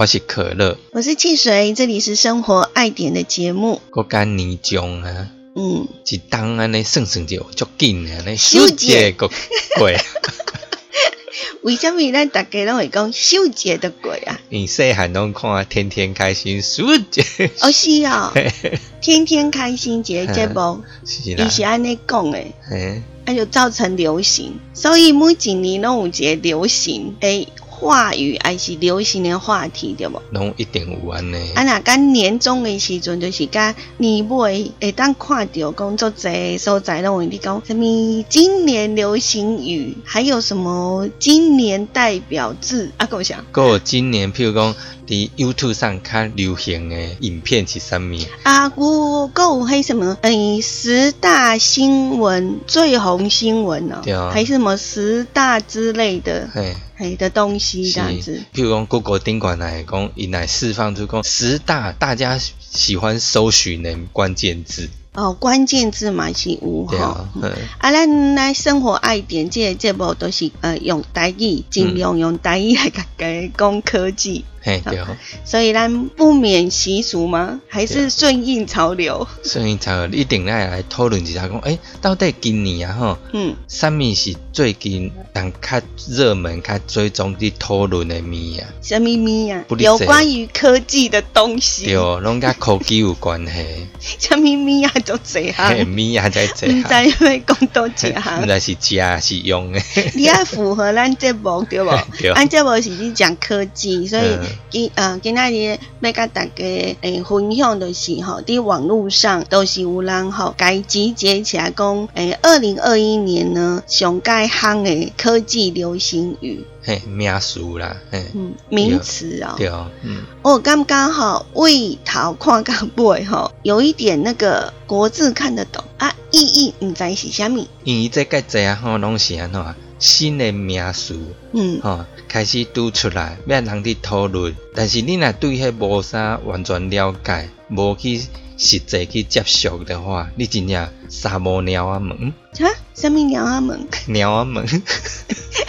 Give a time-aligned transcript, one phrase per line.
[0.00, 3.80] 我是可乐，我是汽水，这里是生活爱点的节目。
[3.90, 5.26] 国干年终啊，
[5.56, 9.90] 嗯，一当安尼算算就足紧啊，尼休节个过。
[11.62, 14.40] 为什么咱大家拢会讲休节的鬼啊？
[14.50, 17.24] 你细汉拢看天天开心暑节，
[17.60, 18.32] 哦是哦，
[19.02, 27.48] 天天开心节节目，是啦，伊是安尼讲诶，嘿，那就造成流行，所以每一年拢有一个流行诶
[27.80, 30.20] 话语，还是流行的话题，对不？
[30.32, 31.36] 拢一定有安尼。
[31.54, 37.84] 啊，若讲年终的时阵，就是甲年尾会当看到工作者所在拢会你讲什么
[38.28, 43.06] 今年流行语，还有什么今年代表字啊？
[43.06, 43.44] 够啥？
[43.52, 44.74] 还有今年，譬如讲
[45.08, 48.14] 伫 YouTube 上较流行的影片是啥物？
[48.42, 50.18] 啊，有还有迄什么？
[50.20, 58.42] 诶，十大新闻最红新闻哦、对啊还是什么十大之类的，嘿，嘿的东西这样子。
[58.54, 66.88] 譬如讲 Google 顶管来讲，伊来释放出讲十大大家喜欢搜寻的关键字，哦，关键字嘛是有吼。
[66.90, 74.98] 对啊，嗯，啊，咱来生活爱点这个节目都是呃用台语，尽量用台语来家讲科技，嘿，对，
[75.46, 77.58] 所以咱不免习俗吗？
[77.68, 79.26] 还是顺应潮流？
[79.42, 88.68] 顺应潮流一定来来讨论一下讲，诶、到底今年啊吼，嗯，啥物是最近人较热门、较追踪伫讨论的物啊？
[88.82, 91.86] 什么咪啊有关于科技的东西。
[91.86, 93.86] 对，，拢甲科技有关系，
[94.20, 98.46] 什么咪啊都这嘿，行，物啊在这唔下，知要讲多一毋行。
[98.46, 99.80] 知是食还是用的，
[100.14, 101.90] 你要符合咱节目对无？
[102.20, 119.54] 对咱节目是去讲科技，所以嗯今呃今仔日要甲大家诶分享的是吼，伫网络上都是有人吼，该集结起来讲诶，二零二一年呢上界夯诶科技流行语，嘿，名词啦，嘿，嗯，名词哦。
[119.56, 119.68] 对，
[120.02, 131.18] 嗯，我刚刚吼为头看到尾吼，有一点那个国字看得懂啊，意义唔知是虾米，因为这个济啊吼，拢是安怎啊新的名词
[131.52, 138.18] 嗯，吼，开始拄出来，要人伫讨论，但是你若对迄无啥完全了解，无去
[138.56, 144.66] 实际去接触的话，你真正三无鸟啊问，哈，什么鸟啊门，鸟啊问，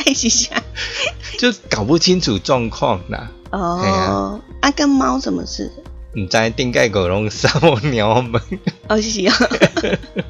[0.06, 0.61] 还 是啥？
[1.40, 3.31] 就搞不清楚状况啦。
[3.51, 5.72] 嘿哦，啊，跟猫什么事？
[6.16, 8.42] 毋知顶界个拢沙无鸟啊问，
[8.88, 9.36] 哦，是啊，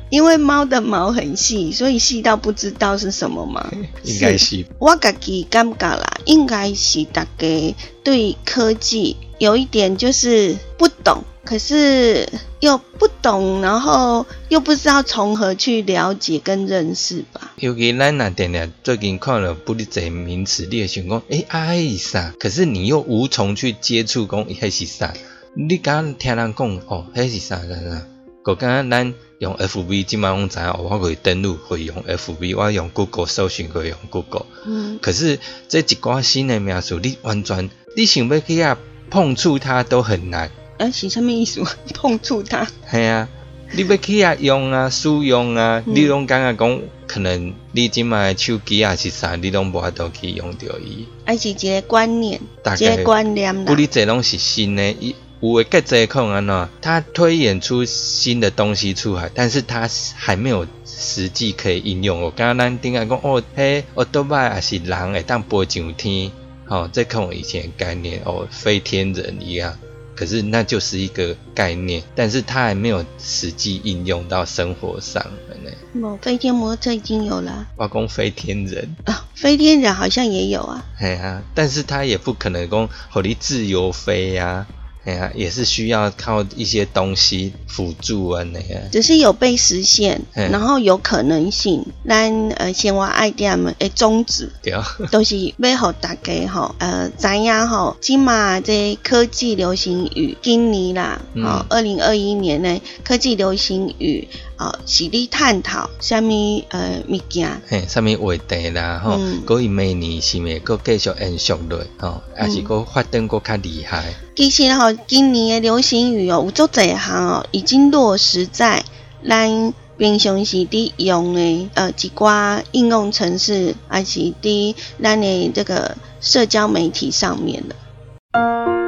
[0.10, 3.72] 因为猫的毛很细，所以细到不知道是什么嘛。
[4.04, 12.28] 应该是我自己感觉啦，应该是大家对科技有一点就是不懂，可是
[12.60, 17.54] 又不懂，然后又不知道从何去了解跟认识吧。
[17.56, 22.34] 尤其咱若定定最近看了不哩侪名词，你会想讲，诶、啊，迄是啥？
[22.38, 25.14] 可是你又无从去接触，讲迄是啥？
[25.56, 28.06] 你敢听人讲，哦，迄是啥啥啥？
[28.44, 34.46] 个敢咱用 FB 即摆拢知影，哦我会登录会用 FB，我用 Google 搜寻会用 Google。
[34.66, 38.78] 嗯，可是这一寡新的名词，你完全你想要去啊
[39.10, 40.50] 碰触它都很难。
[40.78, 41.62] 啊，是啥物意思？
[41.94, 42.66] 碰触它？
[42.90, 43.28] 系啊，
[43.74, 51.06] 你要去啊用啊 使用啊，嗯你拢感觉讲可能你即卖手机啊是啥，你拢无法度去用到伊。
[51.26, 53.76] 还是一个观念，大个观念啦不。
[53.76, 62.22] 你这拢是新的，伊有诶个这可能安怎，它推演出新的东西出来，但是他还没有实际可以应用。
[62.22, 66.32] 我刚刚咱顶下讲哦，嘿，我多拜也是人会当飞上天，
[66.68, 69.74] 哦，这跟我以前的概念哦，飞天人一样。
[70.14, 76.06] 可是那就是一个概念，但是它还没有实际应用到生活上的呢。
[76.06, 80.84] 哦，飞天摩托车已经有了我讲飞天人，啊，飞天人好像也有啊。
[81.00, 84.68] 哎啊，但是它也不可能讲和你自由飞呀、
[85.10, 88.80] 哎呀，也是需要靠一些东西辅助啊那个。
[88.92, 91.84] 只是有被实现，嗯然后有可能性。
[92.08, 104.28] 咱呃，先话爱店的宗旨对啊， 都是要互大家吼，呃，知影吼，即马这科技流行语，今年啦，嗯哦，二零二一年呢，科技流行语，
[104.60, 106.34] 哦，是咧探讨什么
[106.70, 114.14] 呃物件，嘿，虾米话题啦，吼、嗯搁伊明年是咪搁继续延续落，吼、还是搁发展搁较厉害？
[114.36, 118.84] 其实吼，今年的流行语哦，有足侪项哦，已经落实在
[119.26, 128.79] 咱平常时伫用的呃一寡应用程式，还是伫咱的这个社交媒体上面了。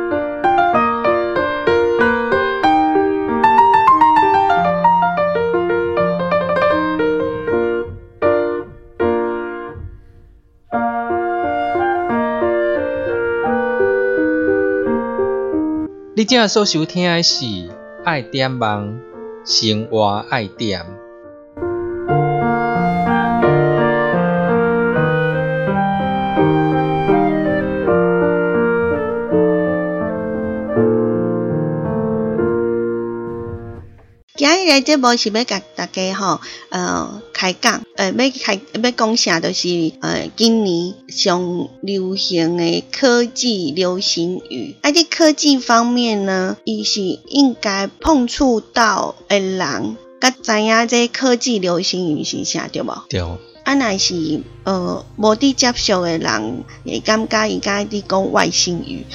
[16.22, 17.46] 你正所收听的是
[18.06, 18.96] 《爱点网
[19.44, 20.84] 生活爱点》。
[34.72, 36.40] 今日的节目是要甲大家吼，
[36.70, 44.78] 呃，开讲，呃，要开要讲啥，就是呃，今年上流行的科技流行语。
[44.82, 53.04] 啊，伫科技方面呢，伊是应该碰触到的人，甲知影这科技流行语是啥，对无？
[53.10, 59.06] 对，啊，若是呃无伫接触的人，会感觉伊家伫讲外星语。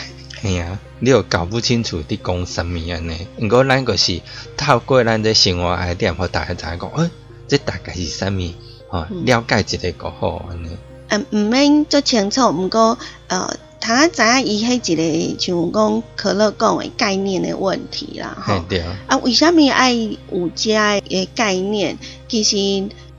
[0.43, 3.27] 嘿啊，你又搞不清楚伫讲啥物安尼。
[3.41, 4.21] 毋过咱就是
[4.57, 7.11] 透过咱这生活爱点，互大家知影讲，诶、
[7.49, 8.53] 这大概是啥物？
[8.89, 10.69] 吼、嗯了解一个就好安尼。
[11.09, 12.99] 呃，毋免足清楚，毋过
[13.29, 14.97] 呃，他知影伊迄一
[15.35, 18.63] 个像讲可乐讲诶概念诶问题啦，吼嘿。
[18.69, 21.97] 对，啊，为虾米爱有遮诶概念？
[22.29, 22.57] 其实，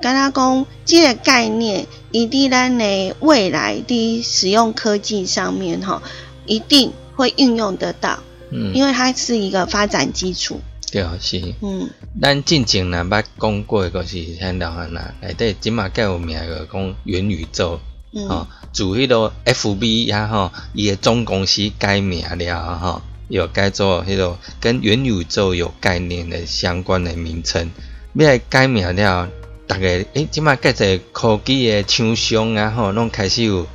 [0.02, 6.02] 敢若讲，即个概念，伊伫咱诶未来伫使用科技上面，吼，
[6.46, 8.20] 一定会运用得到，
[8.52, 10.62] 嗯，因为它是一个发展基础。
[10.90, 11.42] 对是。
[11.62, 11.90] 嗯
[12.22, 17.80] 咱进前若捌讲过，就是像老汉啊，内底即马较有名个讲元宇宙，
[18.14, 27.70] 嗯、吼、自迄个 FB 啊吼，伊个总公司改名了吼，有改做迄个跟元宇宙有概念的相关的名称。
[28.14, 29.30] 要来改名了，
[29.68, 33.68] 逐个诶，即马介侪科技的厂商啊吼，拢开始有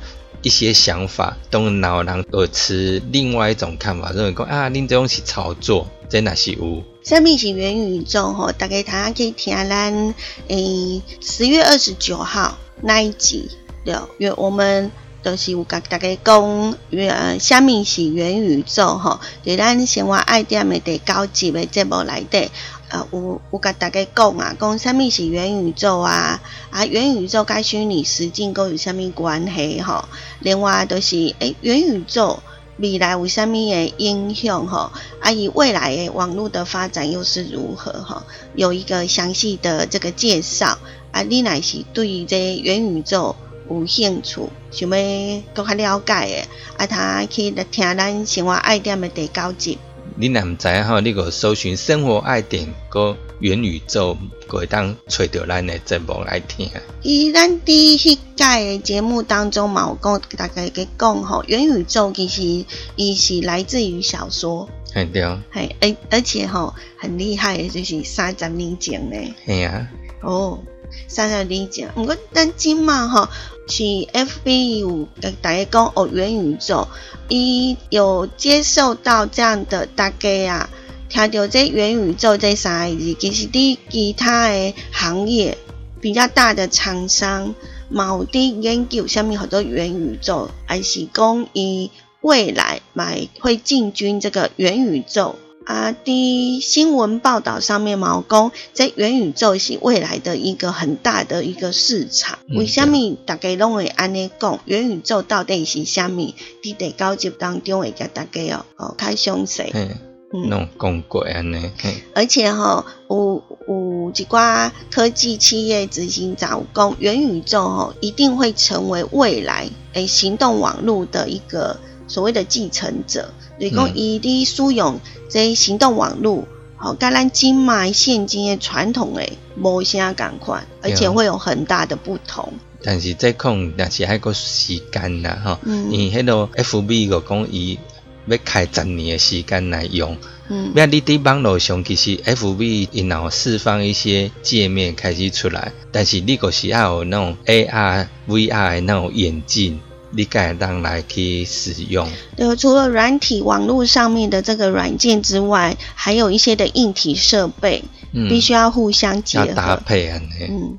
[0.43, 6.83] 一些想法，当然有人有持另外一种看法，认为讲啊，恁这种是炒作，这若是有。
[7.01, 8.31] 下面是元宇宙？
[8.33, 10.13] 吼，大家大家可以听咱
[10.49, 13.49] 诶十月二十九号那一集
[13.85, 14.91] 的，因为我们
[15.21, 18.97] 都是有甲大家讲，呃，什么是元宇宙？
[18.97, 22.49] 吼，伫咱生活爱点的第九集的节目内底，
[22.93, 26.39] 呃，有有甲大家讲啊，讲什么是元宇宙啊？
[26.69, 29.81] 啊，元宇宙甲虚拟实境佫有啥物关系？
[29.81, 30.05] 吼，
[30.41, 32.39] 另外就是诶，元宇宙。
[32.77, 34.91] 未来有啥物诶影响吼？
[35.21, 38.23] 啊，以未来的网络的发展又是如何吼？
[38.55, 40.77] 有一个详细的这个介绍
[41.11, 43.35] 啊，你若是对于这元宇宙
[43.69, 46.47] 有兴趣，想要更较了解的，
[46.77, 49.77] 啊，他去听咱生活爱点的第九集。
[50.15, 54.15] 你若毋知影吼，你个搜寻生活爱点个元宇宙，
[54.47, 56.69] 就会当找到咱的节目来听。
[57.01, 62.65] 伊咱伫迄届的节目当中嘛，有讲大家给讲吼，元宇宙其实
[62.95, 69.35] 伊是来自于小说，很对，嘿，而而且吼很厉害的就是三十年前呢。
[69.45, 69.87] 嘿啊，
[70.21, 70.59] 哦，
[71.07, 73.29] 三十年前，毋过咱即嘛吼
[73.67, 76.87] 是 FB 有跟大家讲哦，元宇宙，
[77.29, 80.69] 伊有接受到这样的大家啊，
[81.09, 85.57] 听到这元宇宙这三个字，其实伫其他的行业
[86.01, 87.55] 比较大的厂商，
[87.89, 95.35] 嘛有伫研究下面好多元宇宙，还是讲伊未来买会进军这个元宇宙。
[95.65, 102.39] 啊，伫新闻报道上面嘛有讲，这元宇宙是未来的一个很大的一个市场。
[102.49, 104.59] 嗯为什么大家拢会安尼讲？
[104.65, 106.35] 元宇宙到底是虾米？
[106.61, 109.63] 伫第九集当中会甲大家哦哦开详细。
[109.73, 109.89] 嘿，
[110.33, 123.33] 嗯，拢讲过安尼，嘿，而且吼、有有一寡科技企业执行长有讲，元宇宙吼、一定会成为未来诶行动网络的一个所谓的继承者。
[123.59, 132.51] 就是讲，嗯伊伫使用这行动网络，吼、甲咱今卖现今的传统诶无啥共款，而且会有很大的不同。
[132.81, 137.79] 但是这可能若是还个时间啦吼，嗯伊迄个 FB 个讲伊
[138.25, 140.17] 要开十年的时间来用。
[140.49, 149.79] 嗯那你伫网络上其实 FB 因有释放一些界面开始出来，但是你个是要有那种 AR、VR 的那种眼镜，
[150.15, 152.07] 你才会当来去使用。
[152.35, 159.75] 对，除了软体网络上面的这个软件之外，还有一些的硬体设备，嗯，必须要互相结要搭。
[159.75, 160.11] 配。
[160.49, 160.77] 嗯。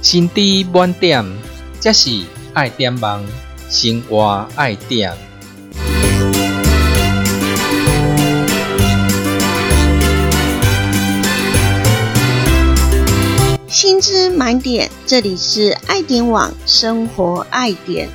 [0.00, 1.24] 生心知满点，
[1.80, 2.22] 这是
[2.54, 3.24] 爱点网
[3.68, 5.12] 生活爱点。
[13.86, 18.08] 薪资满点，这里是爱点网生活爱点。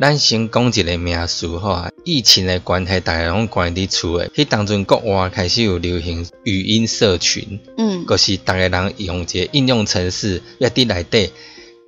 [0.00, 4.30] 咱先讲一个名词吼啊，疫情的关系，大家拢关伫厝诶。
[4.34, 11.30] 迄当阵国外开始有流行语音社群，嗯，就是逐个人用一个应用程式，要伫内底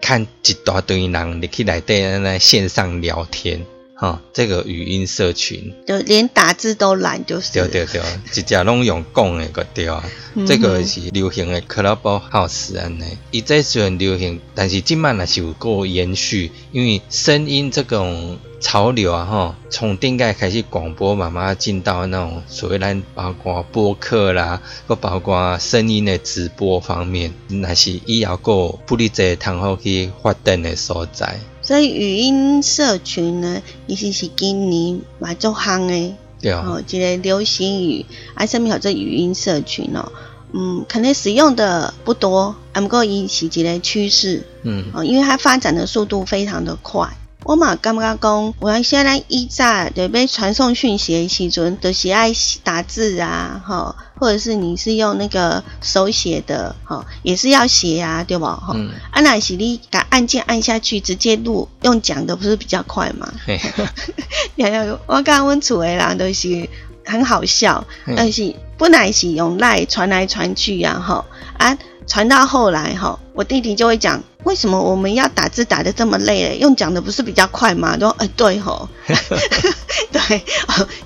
[0.01, 7.53] 看一大堆人入去内底安尼线上聊天，吼，这个语音社群，就连打字都懒，就是。
[7.53, 10.05] 对对对，直接拢用讲诶个对啊。
[10.47, 31.39] 这个是流行的 Clubhouse 安尼，伊这虽然流行，但是今晚也是有够延续，因为声音这种潮流啊，吼，从顶盖开始广播，慢慢进到那种所谓咱包括播客啦，个包括声音的直播方面，那是以后个不哩在通好去发展的所在。
[31.61, 36.15] 所以语音社群呢，其实是今年蛮做行的。
[36.41, 40.11] 对哦，一个流行语，啊，上面叫做语音社群哦？
[40.55, 47.07] 嗯，可能使用的不多，啊，不过引起一个趋势，嗯，哦，因为它发展的速度非常的快。
[47.45, 52.33] 我嘛感觉讲，我现在一在对被传送讯息的时阵，都是爱
[52.63, 58.47] 打字啊，哈，或者是你是用那个手写的，哈，也是要写啊，对不？
[58.47, 58.75] 哈，
[59.11, 63.31] 啊，那是你把按键按下去，直接录，用讲的不是比较快吗？
[65.07, 66.67] 我刚问楚诶人，都是
[67.05, 67.87] 很好笑，
[68.17, 71.23] 但是不乃是用赖传来传去呀，哈，
[71.59, 71.77] 啊。
[72.07, 76.59] 传到后来哈，我弟弟就会讲，为什么我们要打字打的这么累？
[76.59, 77.97] 用讲的不是比较快吗？
[77.99, 78.89] 说，哎，对吼，
[80.13, 80.43] 对，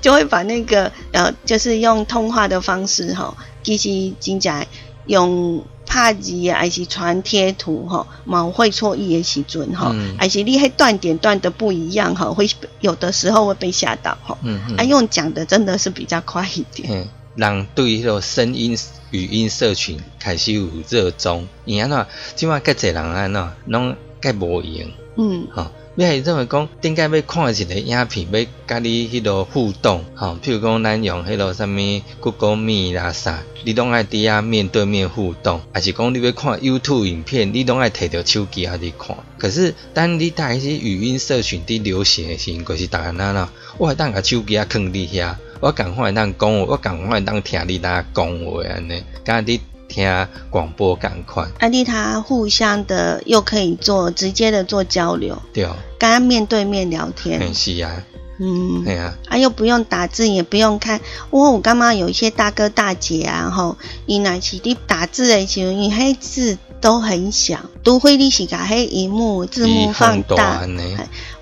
[0.00, 4.67] 就会把那个呃，就是用通话的方式哈，其实真正
[5.07, 12.50] 用拍字还是传贴图哈，毛会错意的时准哈，还是你迄断点断的不一样哈，会
[12.81, 14.37] 有的时候会被吓到哈，
[14.76, 17.09] 啊，用讲的真的是比较快一点。
[17.38, 18.76] 人对迄个声音
[19.12, 22.07] 语音社群开始有热衷，伊安怎？
[22.35, 23.49] 即马介侪人安怎？
[23.66, 25.71] 拢介无用，嗯，吼。
[25.95, 30.37] 你系认为讲，顶解要看一个影片，要甲你迄个互动，吼？
[30.42, 39.16] 譬如讲，咱用迄个啥物 Google Meet 啦啥，你拢爱伫遐面对面互动，还是讲你要看 YouTube 影片，你拢爱摕着手机啊伫看。
[39.38, 45.37] 可是，当你带迄些语音社群伫流行诶时阵，就是逐个安啦，我当甲手机啊放伫遐。
[45.61, 51.47] 我赶快当讲话，我赶快当听你那讲话安尼，刚你听广播赶快。
[51.59, 55.65] 安利他互相的又可以做直接的做交流，对，
[55.99, 58.03] 刚刚面对面聊天，是啊，
[58.38, 61.00] 嗯，对啊，啊又不用打字，也不用看。
[61.31, 66.57] 我我刚刚有一些大哥大姐啊，吼，伊那是你打字的时候，你黑字。
[66.81, 70.67] 都很小，除非你是甲黑荧幕字幕放大。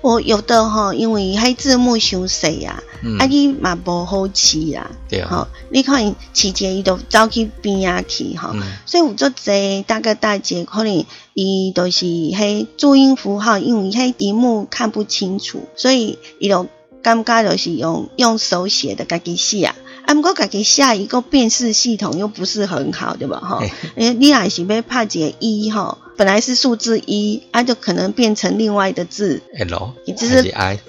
[0.01, 2.81] 我有的吼，因为黑字幕伤细啊，
[3.19, 4.89] 啊你嘛无好饲啊。
[5.09, 5.47] 对啊。
[5.69, 16.67] 你看饲者伊都走去边仔去哈，所以有做这大哥大姐可能伊都是黑注音符号，因为黑荧幕看不清楚，所以伊都
[17.01, 19.75] 感觉就是用用手写的家己写啊。
[20.07, 23.39] 啊，不过家己下一个辨识系统又不是很好，对吧？
[23.39, 23.61] 哈，
[23.95, 30.79] 你你还是被怕解一哈，本来是数字一，啊，就可能变成另外的字，L，也就是 I，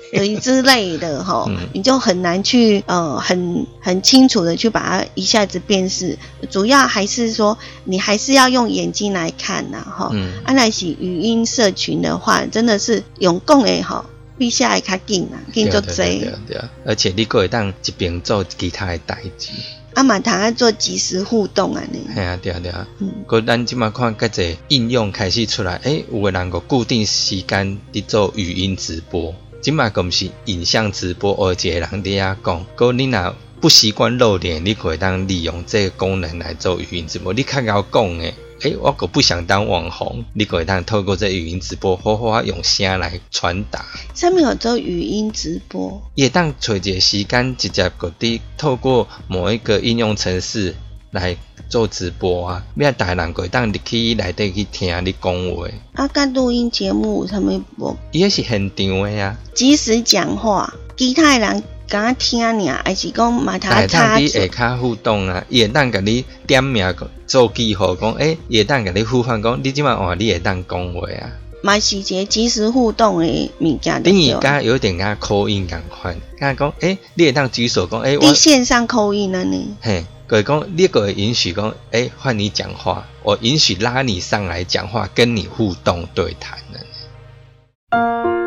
[0.40, 6.16] 之类的哈， 你就很难去呃很很清楚的去把它一下子辨识。
[6.48, 10.12] 主要还是说你还是要用眼睛来看呐，哈。
[10.44, 14.04] 啊，那是语音社群的话，真的是用共诶哈。
[14.38, 15.96] 比下会较紧啊，紧足济。
[15.96, 19.50] 对对，而且你可会当一边做其他的代志。
[19.94, 22.06] 啊嘛，通啊做即时互动安尼。
[22.14, 22.86] 系啊，对啊对啊。
[23.00, 23.10] 嗯。
[23.26, 32.66] 个咱即马看较侪应用开始出来，诶，有个人个固定时间伫做语音直播，即马个毋是影像直播，而一个人伫遐讲。
[32.76, 37.32] 个你若不习惯露脸，你可以当利用这个功能来做语音直播。
[37.32, 38.32] 你较晓讲诶。
[38.62, 43.84] 哎，我可不想当网红，你可以当透过这语音直播，好好用声来传达。
[44.14, 50.74] 上面有做语音直播，也当找一个时间，直接个滴透过某一个应用程式
[51.12, 51.36] 来
[51.68, 52.64] 做直播啊。
[52.74, 55.68] 咩大人可以当入去内底去听你讲话。
[55.92, 59.36] 啊，干录音节目上面播，也是现场的呀。
[59.54, 61.62] 即时讲话，其他人。
[61.88, 66.94] 敢听尔，还是讲买他插下骹互动啊，伊会当甲你点名
[67.26, 71.32] 做记号，讲诶，会当甲你呼唤讲，你即摆换你会当讲话啊。
[71.62, 74.02] 嘛是一个即时互动的物件。
[74.02, 79.76] 等于刚有点啊口音共款，刚讲诶，你会当举手讲诶，我线上口音了呢。
[79.80, 88.37] 嘿，各位讲，你个允许讲诶，换你讲话，我允许拉你上来讲话，跟你互动对谈了。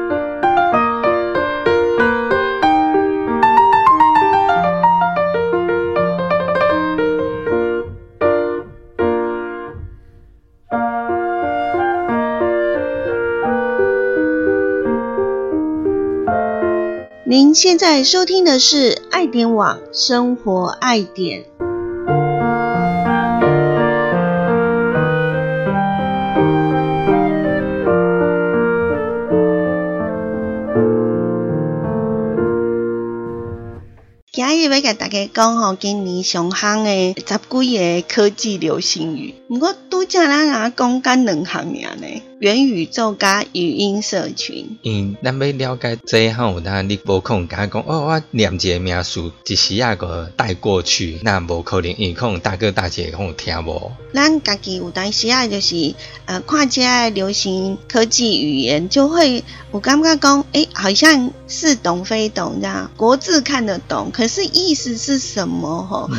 [17.53, 21.45] 现在收听的是爱点网生活爱点。
[34.31, 42.30] 今日要甲大家讲吼，今年上行的十几个科技流行语，不过拄则咱啊讲干两项尔呢。
[42.41, 53.91] 元宇宙加语音社群，嗯，咱要了解这吼，那你无可能讲讲哦，我念一个名词，一时啊个带过去，那无可能，因可能大哥大姐可能听无。
[54.11, 55.93] 咱家己有当时啊，就是
[56.25, 65.83] 呃，看这流行科技语言，就会我感觉讲，诶，好像似懂非懂这样，国字看得懂，可是意思是什么？
[65.83, 66.09] 吼，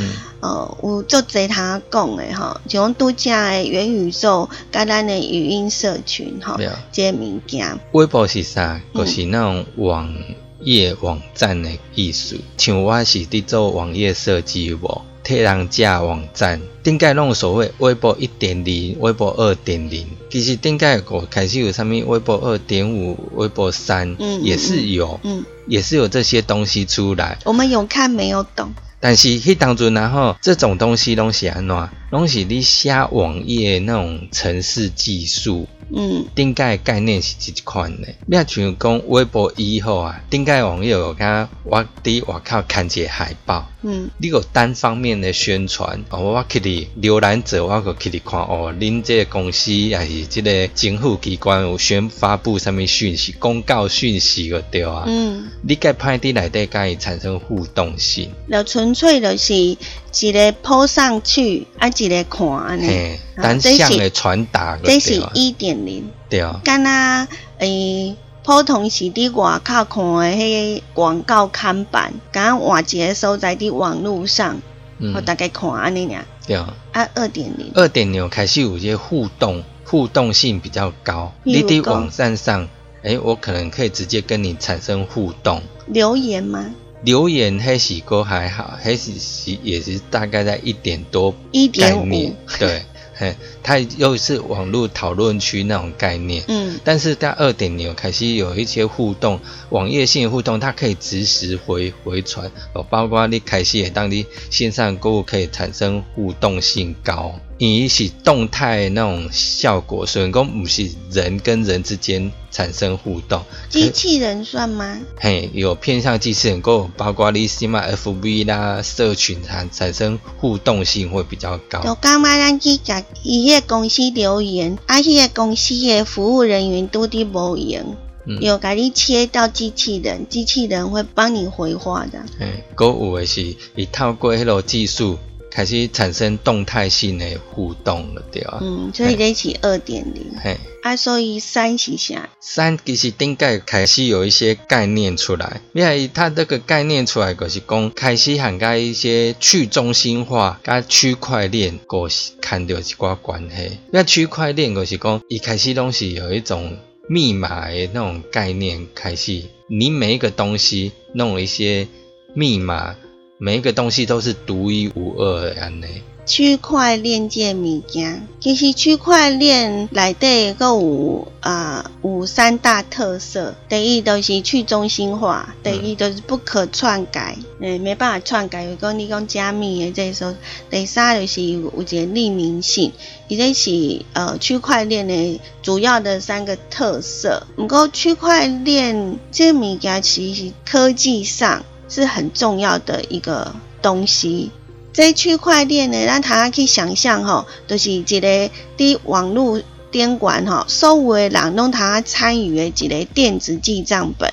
[0.43, 6.13] 呃，有做这他讲的吼，像度假的元宇宙，甲咱的语音社群。
[6.13, 6.59] 群哈，
[6.93, 7.79] 这物件。
[7.93, 8.79] 微博是啥？
[8.95, 10.15] 就是那种网
[10.61, 12.39] 页网站的意思。
[12.59, 16.61] 像我是伫做网页设计无，替人架网站。
[16.83, 27.39] 顶界弄所谓微博一点零、微博二点零，其实顶界我开始有啥物微博二点五、微博三，嗯，也是有，嗯，也是有这些东西出来。
[27.45, 28.73] 我们有看没有懂？
[29.03, 31.89] 但是迄当阵，然后这种东西拢是安怎？
[32.13, 35.67] 拢是你写网页那种程式技术。
[35.95, 38.09] 嗯，顶界概念是一款的。
[38.27, 63.17] 你啊像讲微博以后啊，顶界网页我看我伫外口看一个海报，嗯，你个单方面的宣传，哦，我去哩浏览者，我个去哩看哦，恁这个公司也是这个政府机关有宣发布什么讯息、公告讯息个对啊，嗯，你该派伫内底甲伊产生互动性，那纯粹就是一个铺上去，啊，一个看安尼。
[63.37, 66.11] 单向的传达，这是一点零。
[66.29, 66.61] 对啊。
[66.65, 74.61] 敢若诶，普通是伫外口看的迄个广告看板，敢换一个所在伫网络上，
[74.99, 76.25] 互大家看安尼尔。
[76.47, 76.75] 对啊。
[76.93, 77.71] 啊，二点零。
[77.75, 81.33] 二点零开始有些互动，互动性比较高。
[81.45, 82.69] 你伫网站上，
[83.03, 85.63] 诶，我可能可以直接跟你产生互动。
[85.87, 86.67] 留言吗？
[87.05, 91.35] 留言黑喜哥还好，黑喜喜也是大概在一点多。
[91.51, 92.35] 一点五。
[92.59, 92.83] 对。
[93.15, 99.39] 嘿，它又是网络讨论区那种概念，嗯，但是在二点零开始有一些互动，
[99.69, 107.39] 网页性互动，它可以及时回回传，哦，包括你开始也当你线上购物可以产生互动性高。
[107.59, 114.99] 引起动态那种效果，所以讲不是人跟人之间产生互动，机器人算吗？
[115.17, 121.81] 嘿，有偏向机器人，够包括你起码 F B 啦，社群产产生互动性会比较高。
[121.83, 127.97] 就刚刚咱去甲伊个公司留言，啊，迄个公司的服务人员都伫无用，
[128.41, 132.19] 有甲你切到机器人，机器人会帮你回话的。
[132.41, 135.17] 嘿，够有的是，伊透过迄个技术。
[135.55, 138.59] 开始产生动态性的互动了，对啊。
[138.63, 140.33] 嗯，所以这是二点零。
[140.43, 142.31] 嘿，啊，所以三是啥？
[142.41, 153.79] 三其实顶盖开始有一些概念出来，因为它这个概念出来就是讲开始涵盖一些去中心化跟区块链，个是看到一寡关系。
[153.91, 156.79] 那区块链就是讲一开始东西有一种
[157.11, 161.87] 密码的那种概念开始，你每一个东西弄一些
[162.35, 162.97] 密码。
[163.45, 165.87] 每一个东西都是独一无二的安尼。
[166.25, 173.57] 区块链这物件，其实区块链内底个有啊有三大特色。
[173.69, 178.65] 第一就是去中心化，第二就是不可篡改，诶没办法篡改。
[178.65, 180.33] 如果你讲加密的这时候，
[180.71, 182.93] 第三就是有一个匿名性，
[183.27, 187.45] 伊这是呃区块链的主要的三个特色。
[187.57, 191.65] 不过区块链这物件其实科技上。
[191.93, 194.51] 是很重要的一个东西。
[194.95, 204.33] 在区块链呢，让大家去想象吼，就是一个伫网络监管吼，所有的人拢他参与的一个电子记账本。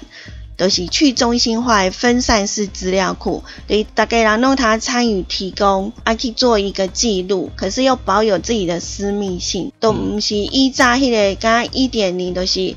[0.57, 12.75] 都是去中心化的分散式资料库，对大家人拢他参与提供，啊去做一个记录，可是又保有自己的私密性，都毋是依照迄个甲一点零，都是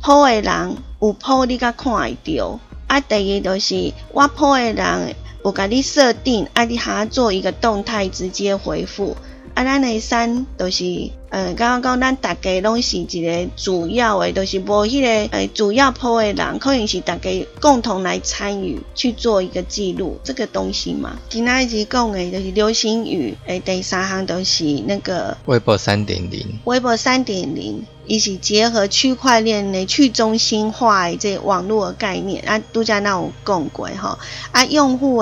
[0.00, 2.58] 破的人有破你甲看会到，
[2.88, 9.16] 啊第二个就是我破的人有甲你设定，啊你哈做一个动态直接回复。
[9.58, 21.18] 啊，咱的三都是，呃，刚刚讲咱大家拢是一个主要的，都是无迄个，呃，主要铺的人，可能是大家共同来参与去做一个记录这个东西嘛。
[21.28, 34.16] 今仔日讲的就是流行语，诶，第三项都是那个微博三点零，微博三点零，一是结合区块链的去中心化的这网络的概念，啊，都在那有讲过吼，
[34.52, 35.20] 啊，用户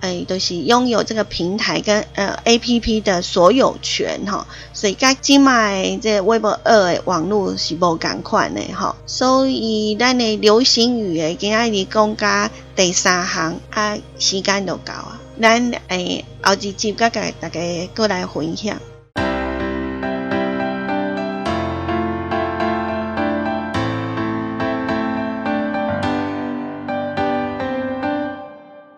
[0.00, 0.24] 诶。
[0.28, 17.60] 都是拥有这个平台跟呃 A P P 的所有权哈，所以该今卖这微博二的网络是无共款的哈，所以咱的流行语诶，今仔日讲加第三行啊，时间就到啊，咱诶后一集再甲大家
[17.96, 18.78] 过来分享。